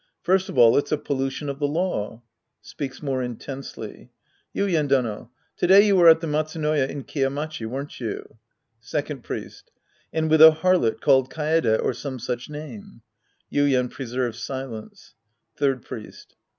First 0.23 0.49
of 0.49 0.57
all 0.57 0.77
it's 0.77 0.91
a 0.91 0.97
pollution 0.97 1.47
of 1.47 1.59
the 1.59 1.67
law. 1.67 2.23
{Speaks 2.59 3.03
more 3.03 3.21
intensely.) 3.21 4.09
Yuien 4.55 4.87
Dono, 4.87 5.29
to 5.57 5.67
day 5.67 5.85
you 5.85 5.95
were 5.95 6.09
at 6.09 6.21
the 6.21 6.25
Matsunoya 6.27 6.89
in 6.89 7.03
Kiya 7.03 7.29
Machi, 7.29 7.67
weren't 7.67 7.99
you? 7.99 8.39
Second 8.79 9.23
Priest. 9.23 9.69
And 10.11 10.27
with 10.27 10.41
a 10.41 10.55
harlot 10.63 11.01
called 11.01 11.29
Kaede 11.31 11.79
or 11.83 11.93
some 11.93 12.17
such 12.17 12.49
name. 12.49 13.03
(Yuien 13.53 13.91
preserves 13.91 14.39
silence.) 14.41 15.13
Third 15.55 15.83
Priest. 15.83 16.35